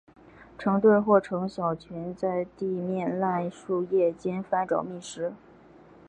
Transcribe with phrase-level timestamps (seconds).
[0.57, 5.31] 成对或成小群在地面烂树叶间翻找觅食。